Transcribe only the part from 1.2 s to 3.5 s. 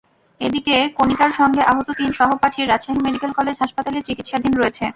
সঙ্গে আহত তিন সহপাঠী রাজশাহী মেডিকেল